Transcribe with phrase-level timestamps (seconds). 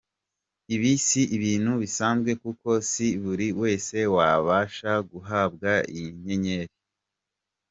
[0.75, 6.73] Ibi si ibintu bisanzwe kuko si buri wese wabasha guhabwa iyi nyenyeri.